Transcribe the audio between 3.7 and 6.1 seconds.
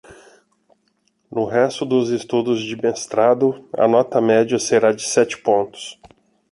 a nota média será de sete pontos.